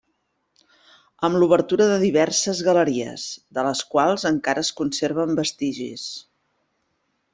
Amb 1.27 1.37
l'obertura 1.41 1.85
de 1.91 1.97
diverses 2.03 2.63
galeries, 2.69 3.27
de 3.59 3.67
les 3.69 3.83
quals 3.93 4.25
encara 4.31 4.65
es 4.69 4.73
conserven 4.81 5.37
vestigis. 5.41 6.07